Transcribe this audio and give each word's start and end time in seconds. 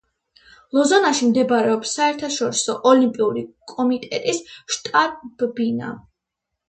ლოზანაში 0.75 1.27
მდებარეობს 1.33 1.91
საერთაშორისო 1.99 2.77
ოლიმპიური 2.93 3.45
კომიტეტის 3.75 4.41
შტაბ-ბინა. 4.77 5.93